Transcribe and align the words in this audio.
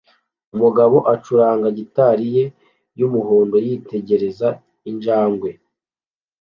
Umugabo 0.55 0.97
acuranga 1.13 1.67
gitari 1.77 2.25
ye 2.35 2.45
yumuhondo 2.99 3.55
yitegereza 3.65 4.47
injangwe 4.89 5.49